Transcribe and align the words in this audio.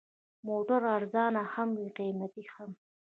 موټر 0.47 0.81
ارزانه 0.97 1.41
هم 1.53 1.69
وي، 1.79 1.89
قیمتي 1.97 2.43
هم. 2.53 2.71